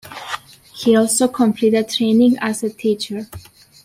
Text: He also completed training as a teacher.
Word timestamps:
He 0.73 0.95
also 0.95 1.27
completed 1.27 1.87
training 1.89 2.35
as 2.41 2.63
a 2.63 2.71
teacher. 2.71 3.27